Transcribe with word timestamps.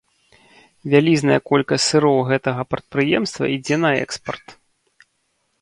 Вялізная 0.93 1.37
колькасць 1.49 1.85
сыроў 1.93 2.17
гэтага 2.31 2.61
прадпрыемства 2.71 3.45
ідзе 3.59 3.75
на 3.85 3.89
экспарт. 4.07 4.45